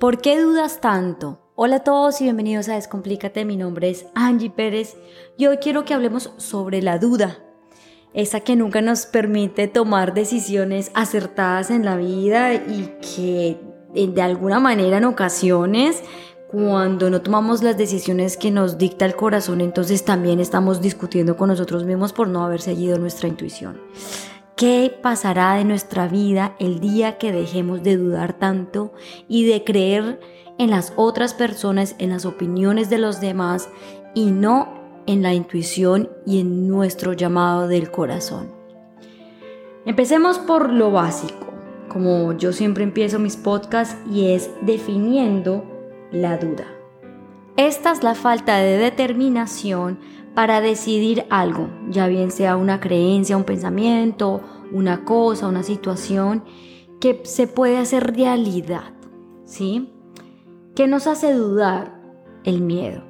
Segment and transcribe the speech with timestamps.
[0.00, 1.40] ¿Por qué dudas tanto?
[1.56, 3.44] Hola a todos y bienvenidos a Descomplícate.
[3.44, 4.96] Mi nombre es Angie Pérez
[5.36, 7.38] y hoy quiero que hablemos sobre la duda.
[8.14, 13.60] Esa que nunca nos permite tomar decisiones acertadas en la vida y que
[13.92, 16.02] de alguna manera en ocasiones
[16.48, 21.48] cuando no tomamos las decisiones que nos dicta el corazón, entonces también estamos discutiendo con
[21.48, 23.80] nosotros mismos por no haber seguido nuestra intuición.
[24.58, 28.92] ¿Qué pasará de nuestra vida el día que dejemos de dudar tanto
[29.28, 30.18] y de creer
[30.58, 33.68] en las otras personas, en las opiniones de los demás
[34.14, 34.74] y no
[35.06, 38.50] en la intuición y en nuestro llamado del corazón?
[39.86, 41.52] Empecemos por lo básico,
[41.88, 45.62] como yo siempre empiezo mis podcasts y es definiendo
[46.10, 46.66] la duda.
[47.56, 50.00] Esta es la falta de determinación
[50.34, 54.40] para decidir algo, ya bien sea una creencia, un pensamiento,
[54.72, 56.44] una cosa, una situación
[57.00, 58.92] que se puede hacer realidad,
[59.44, 59.92] ¿sí?
[60.74, 61.98] ¿Qué nos hace dudar?
[62.44, 63.02] El miedo.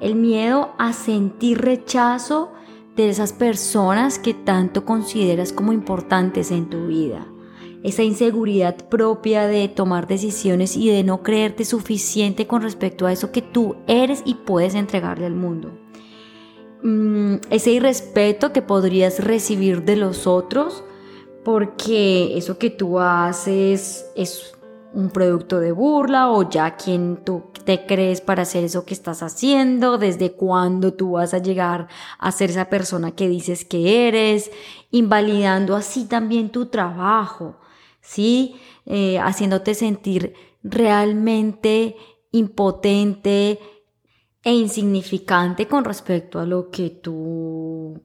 [0.00, 2.52] El miedo a sentir rechazo
[2.94, 7.26] de esas personas que tanto consideras como importantes en tu vida.
[7.82, 13.30] Esa inseguridad propia de tomar decisiones y de no creerte suficiente con respecto a eso
[13.30, 15.72] que tú eres y puedes entregarle al mundo.
[16.82, 20.84] Mm, ese irrespeto que podrías recibir de los otros
[21.44, 24.52] porque eso que tú haces es
[24.92, 29.22] un producto de burla o ya quien tú te crees para hacer eso que estás
[29.22, 34.50] haciendo, desde cuándo tú vas a llegar a ser esa persona que dices que eres,
[34.90, 37.56] invalidando así también tu trabajo,
[38.00, 38.56] ¿sí?
[38.86, 41.96] Eh, haciéndote sentir realmente
[42.30, 43.58] impotente,
[44.42, 48.00] e insignificante con respecto a lo que tú,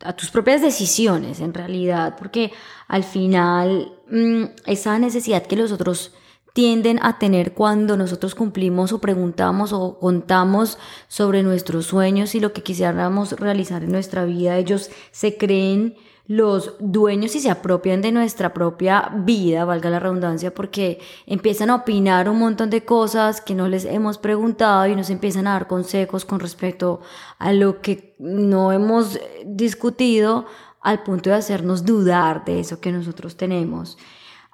[0.00, 2.52] a tus propias decisiones en realidad, porque
[2.88, 6.12] al final mm, esa necesidad que los otros
[6.52, 12.52] tienden a tener cuando nosotros cumplimos o preguntamos o contamos sobre nuestros sueños y lo
[12.52, 15.94] que quisiéramos realizar en nuestra vida, ellos se creen
[16.28, 21.76] los dueños y se apropian de nuestra propia vida, valga la redundancia, porque empiezan a
[21.76, 25.66] opinar un montón de cosas que no les hemos preguntado y nos empiezan a dar
[25.66, 27.00] consejos con respecto
[27.38, 30.44] a lo que no hemos discutido
[30.82, 33.96] al punto de hacernos dudar de eso que nosotros tenemos.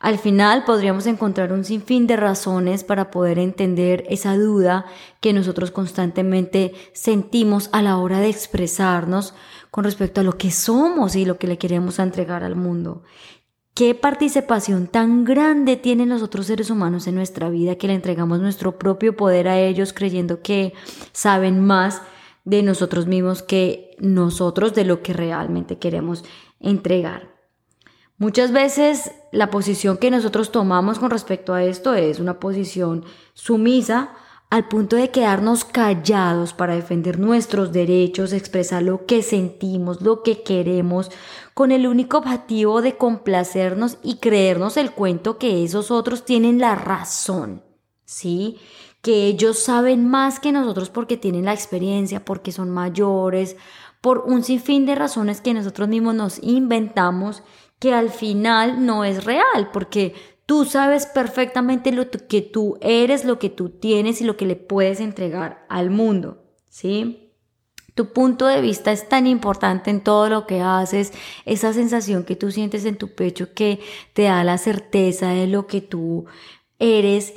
[0.04, 4.84] Al final podríamos encontrar un sinfín de razones para poder entender esa duda
[5.22, 9.32] que nosotros constantemente sentimos a la hora de expresarnos
[9.70, 13.02] con respecto a lo que somos y lo que le queremos entregar al mundo.
[13.72, 18.40] ¿Qué participación tan grande tienen los otros seres humanos en nuestra vida que le entregamos
[18.40, 20.74] nuestro propio poder a ellos creyendo que
[21.12, 22.02] saben más
[22.44, 26.24] de nosotros mismos que nosotros de lo que realmente queremos
[26.60, 27.33] entregar?
[28.16, 33.04] Muchas veces la posición que nosotros tomamos con respecto a esto es una posición
[33.34, 34.12] sumisa
[34.50, 40.44] al punto de quedarnos callados para defender nuestros derechos, expresar lo que sentimos, lo que
[40.44, 41.10] queremos,
[41.54, 46.76] con el único objetivo de complacernos y creernos el cuento que esos otros tienen la
[46.76, 47.64] razón,
[48.04, 48.58] ¿sí?
[49.02, 53.56] Que ellos saben más que nosotros porque tienen la experiencia, porque son mayores,
[54.00, 57.42] por un sinfín de razones que nosotros mismos nos inventamos
[57.84, 60.14] que al final no es real, porque
[60.46, 64.56] Tú sabes perfectamente lo que tú eres, lo que tú tienes y lo que le
[64.56, 67.32] puedes entregar al mundo, ¿sí?
[67.94, 71.14] Tu punto de vista es tan importante en todo lo que haces,
[71.46, 73.80] esa sensación que tú sientes en tu pecho que
[74.12, 76.26] te da la certeza de lo que tú
[76.78, 77.32] eres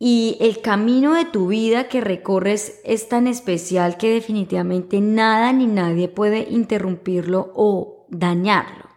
[0.00, 5.66] y el camino de tu vida que recorres es tan especial que definitivamente nada ni
[5.66, 8.87] nadie puede interrumpirlo o dañarlo.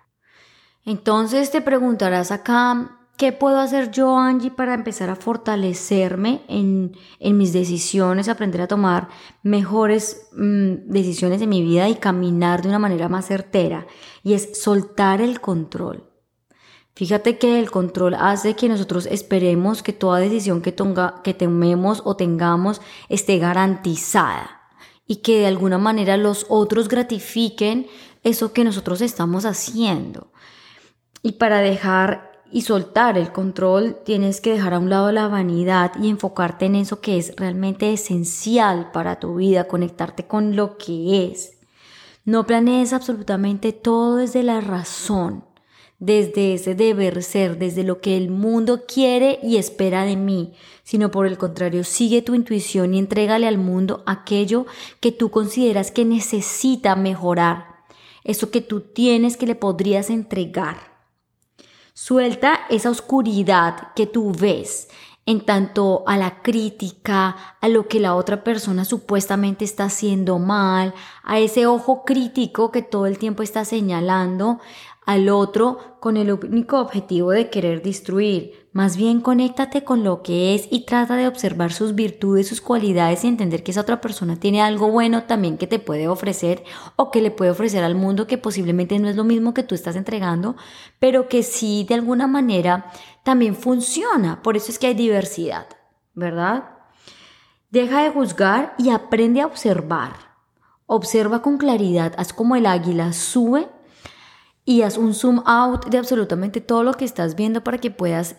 [0.86, 6.98] Entonces te preguntarás acá, ¿Qué puedo hacer yo, Angie, para empezar a fortalecerme en,
[7.38, 9.10] mis decisiones, aprender a tomar
[9.44, 13.86] mejores mm, decisiones en mi vida y caminar de una manera más certera?
[14.24, 16.10] Y es soltar el control.
[16.96, 20.74] Fíjate que el control hace que nosotros esperemos que toda decisión que,
[21.24, 24.62] que tomemos o tengamos esté garantizada
[25.06, 27.86] y que de alguna manera los otros gratifiquen
[28.24, 30.32] eso que nosotros estamos haciendo.
[31.24, 35.94] Y para dejar y soltar el control, tienes que dejar a un lado la vanidad
[36.02, 41.28] y enfocarte en eso que es realmente esencial para tu vida, conectarte con lo que
[41.32, 41.58] es.
[42.26, 45.46] No planees absolutamente todo desde la razón,
[45.98, 50.54] desde ese deber ser, desde lo que el mundo quiere y espera de mí,
[50.84, 54.66] sino por el contrario, sigue tu intuición y entrégale al mundo aquello
[55.00, 57.86] que tú consideras que necesita mejorar,
[58.24, 60.91] eso que tú tienes que le podrías entregar.
[61.94, 64.88] Suelta esa oscuridad que tú ves,
[65.26, 70.94] en tanto a la crítica, a lo que la otra persona supuestamente está haciendo mal,
[71.24, 74.60] a ese ojo crítico que todo el tiempo está señalando
[75.12, 78.70] al otro con el único objetivo de querer destruir.
[78.72, 83.24] Más bien conéctate con lo que es y trata de observar sus virtudes, sus cualidades
[83.24, 86.64] y entender que esa otra persona tiene algo bueno también que te puede ofrecer
[86.96, 89.76] o que le puede ofrecer al mundo que posiblemente no es lo mismo que tú
[89.76, 90.56] estás entregando,
[91.00, 92.92] pero que sí de alguna manera
[93.24, 94.42] también funciona.
[94.42, 95.68] Por eso es que hay diversidad,
[96.14, 96.70] ¿verdad?
[97.70, 100.14] Deja de juzgar y aprende a observar.
[100.86, 103.68] Observa con claridad, haz como el águila, sube
[104.72, 108.38] y haz un zoom out de absolutamente todo lo que estás viendo para que puedas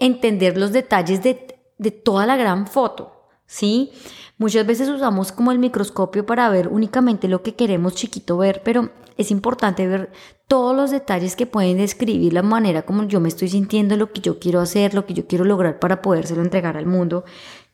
[0.00, 3.92] entender los detalles de, de toda la gran foto, ¿sí?
[4.36, 8.90] Muchas veces usamos como el microscopio para ver únicamente lo que queremos chiquito ver, pero
[9.16, 10.10] es importante ver
[10.48, 14.22] todos los detalles que pueden describir la manera como yo me estoy sintiendo, lo que
[14.22, 17.24] yo quiero hacer, lo que yo quiero lograr para podérselo entregar al mundo,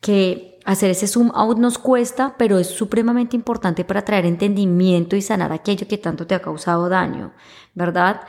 [0.01, 5.21] que hacer ese zoom out nos cuesta, pero es supremamente importante para traer entendimiento y
[5.21, 7.33] sanar aquello que tanto te ha causado daño,
[7.73, 8.21] ¿verdad?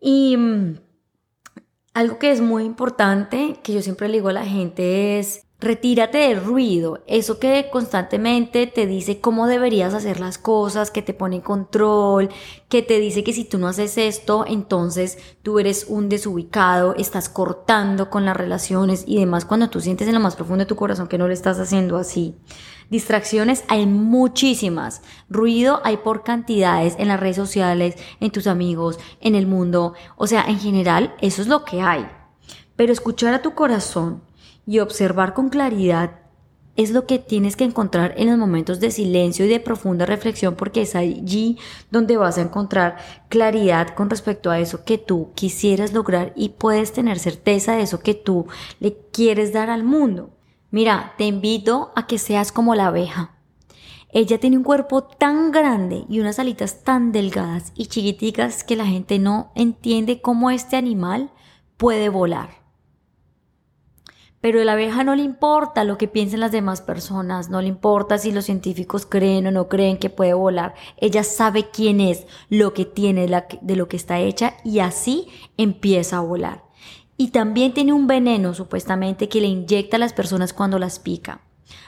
[0.00, 0.78] Y mm,
[1.94, 6.18] algo que es muy importante, que yo siempre le digo a la gente es, retírate
[6.18, 11.36] del ruido, eso que constantemente te dice cómo deberías hacer las cosas, que te pone
[11.36, 12.28] en control,
[12.68, 17.28] que te dice que si tú no haces esto, entonces tú eres un desubicado, estás
[17.28, 20.76] cortando con las relaciones y demás cuando tú sientes en lo más profundo de tu
[20.76, 22.36] corazón que no lo estás haciendo así.
[22.90, 25.02] Distracciones hay muchísimas.
[25.28, 29.94] Ruido hay por cantidades en las redes sociales, en tus amigos, en el mundo.
[30.16, 32.06] O sea, en general, eso es lo que hay.
[32.76, 34.22] Pero escuchar a tu corazón
[34.66, 36.24] y observar con claridad
[36.76, 40.56] es lo que tienes que encontrar en los momentos de silencio y de profunda reflexión
[40.56, 41.58] porque es allí
[41.90, 42.96] donde vas a encontrar
[43.28, 48.00] claridad con respecto a eso que tú quisieras lograr y puedes tener certeza de eso
[48.00, 48.46] que tú
[48.80, 50.30] le quieres dar al mundo.
[50.70, 53.30] Mira, te invito a que seas como la abeja.
[54.10, 58.86] Ella tiene un cuerpo tan grande y unas alitas tan delgadas y chiquiticas que la
[58.86, 61.30] gente no entiende cómo este animal
[61.76, 62.63] puede volar.
[64.44, 67.68] Pero a la abeja no le importa lo que piensen las demás personas, no le
[67.68, 70.74] importa si los científicos creen o no creen que puede volar.
[70.98, 76.18] Ella sabe quién es, lo que tiene, de lo que está hecha y así empieza
[76.18, 76.62] a volar
[77.16, 81.40] y también tiene un veneno supuestamente que le inyecta a las personas cuando las pica.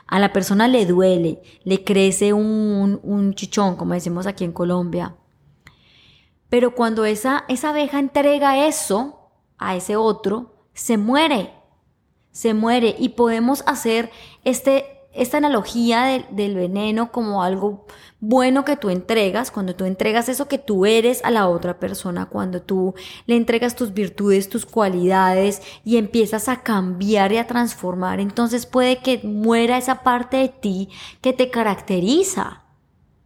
[0.06, 5.14] A la persona le duele, le crece un, un chichón, como decimos aquí en Colombia.
[6.48, 11.55] Pero cuando esa, esa abeja entrega eso a ese otro, se muere.
[12.36, 14.10] Se muere y podemos hacer
[14.44, 17.86] este esta analogía del veneno como algo
[18.20, 22.26] bueno que tú entregas, cuando tú entregas eso que tú eres a la otra persona,
[22.26, 22.94] cuando tú
[23.24, 28.98] le entregas tus virtudes, tus cualidades y empiezas a cambiar y a transformar, entonces puede
[28.98, 30.90] que muera esa parte de ti
[31.22, 32.64] que te caracteriza.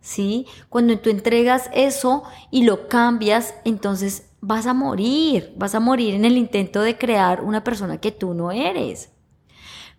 [0.00, 0.46] ¿Sí?
[0.68, 2.22] Cuando tú entregas eso
[2.52, 7.42] y lo cambias, entonces vas a morir, vas a morir en el intento de crear
[7.42, 9.10] una persona que tú no eres.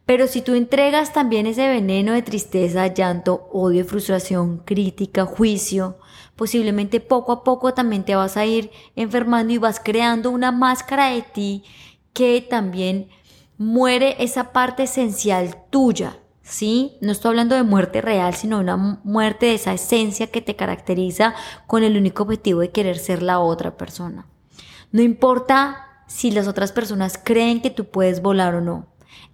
[0.05, 5.97] Pero si tú entregas también ese veneno de tristeza, llanto, odio, frustración, crítica, juicio,
[6.35, 11.11] posiblemente poco a poco también te vas a ir enfermando y vas creando una máscara
[11.11, 11.63] de ti
[12.13, 13.09] que también
[13.57, 16.17] muere esa parte esencial tuya.
[16.41, 16.97] ¿Sí?
[16.99, 21.33] No estoy hablando de muerte real, sino una muerte de esa esencia que te caracteriza
[21.67, 24.25] con el único objetivo de querer ser la otra persona.
[24.91, 28.87] No importa si las otras personas creen que tú puedes volar o no.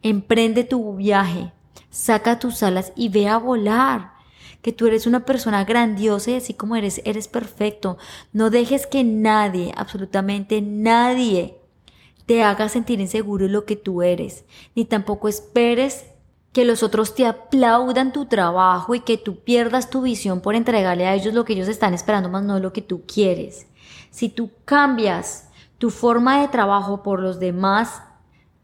[0.04, 1.52] Emprende tu viaje,
[1.90, 4.14] saca tus alas y ve a volar.
[4.62, 7.98] Que tú eres una persona grandiosa y así como eres, eres perfecto.
[8.34, 11.58] No dejes que nadie, absolutamente nadie,
[12.28, 14.46] te haga sentir inseguro lo que tú eres.
[14.76, 16.06] Ni tampoco esperes
[16.52, 21.08] que los otros te aplaudan tu trabajo y que tú pierdas tu visión por entregarle
[21.08, 23.68] a ellos lo que ellos están esperando, más no lo que tú quieres.
[24.12, 25.47] Si tú cambias
[25.78, 28.02] tu forma de trabajo por los demás,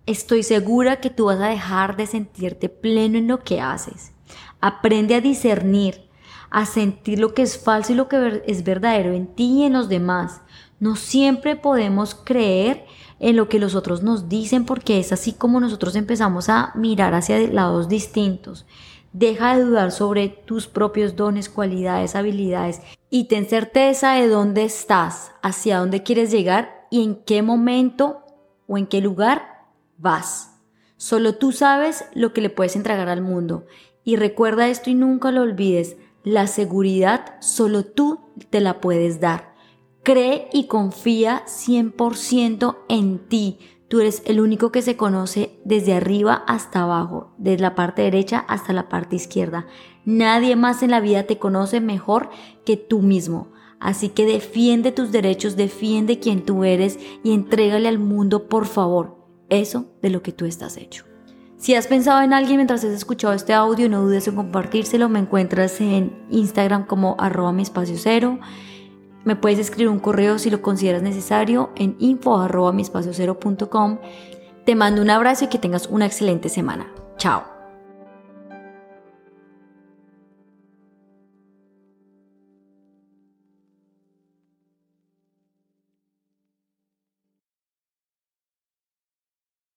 [0.06, 4.12] Estoy segura que tú vas a dejar de sentirte pleno en lo que haces.
[4.60, 6.10] Aprende a discernir,
[6.50, 9.72] a sentir lo que es falso y lo que es verdadero en ti y en
[9.72, 10.42] los demás.
[10.82, 12.86] No siempre podemos creer
[13.20, 17.14] en lo que los otros nos dicen porque es así como nosotros empezamos a mirar
[17.14, 18.66] hacia lados distintos.
[19.14, 25.32] Deja de dudar sobre tus propios dones, cualidades, habilidades y ten certeza de dónde estás,
[25.42, 28.22] hacia dónde quieres llegar y en qué momento
[28.68, 29.66] o en qué lugar
[29.98, 30.60] vas.
[30.96, 33.66] Solo tú sabes lo que le puedes entregar al mundo.
[34.04, 35.98] Y recuerda esto y nunca lo olvides.
[36.24, 38.20] La seguridad solo tú
[38.52, 39.56] te la puedes dar.
[40.04, 43.58] Cree y confía 100% en ti.
[43.88, 48.46] Tú eres el único que se conoce desde arriba hasta abajo, desde la parte derecha
[48.48, 49.66] hasta la parte izquierda.
[50.06, 52.30] Nadie más en la vida te conoce mejor
[52.66, 53.48] que tú mismo.
[53.84, 59.18] Así que defiende tus derechos, defiende quien tú eres y entrégale al mundo, por favor,
[59.50, 61.04] eso de lo que tú estás hecho.
[61.58, 65.10] Si has pensado en alguien mientras has escuchado este audio, no dudes en compartírselo.
[65.10, 68.40] Me encuentras en Instagram como arroba mi espacio cero.
[69.26, 73.38] Me puedes escribir un correo si lo consideras necesario en info arroba mi espacio cero
[74.66, 76.88] Te mando un abrazo y que tengas una excelente semana.
[77.18, 77.53] Chao.